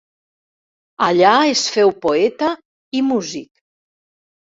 Allà 1.09 1.35
es 1.51 1.67
féu 1.77 1.95
poeta 2.07 2.53
i 3.01 3.07
músic. 3.15 3.51